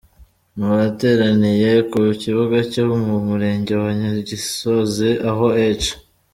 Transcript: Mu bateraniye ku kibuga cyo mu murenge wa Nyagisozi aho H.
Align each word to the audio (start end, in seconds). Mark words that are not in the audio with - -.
Mu 0.57 0.67
bateraniye 0.77 1.71
ku 1.89 1.99
kibuga 2.21 2.57
cyo 2.71 2.83
mu 3.05 3.15
murenge 3.27 3.73
wa 3.81 3.91
Nyagisozi 3.99 5.09
aho 5.31 5.45
H. 5.83 5.87